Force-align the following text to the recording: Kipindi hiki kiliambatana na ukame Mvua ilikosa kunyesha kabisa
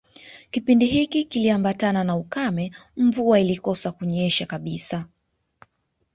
Kipindi 0.51 0.85
hiki 0.85 1.25
kiliambatana 1.25 2.03
na 2.03 2.15
ukame 2.15 2.71
Mvua 2.97 3.39
ilikosa 3.39 3.91
kunyesha 3.91 4.45
kabisa 4.45 5.05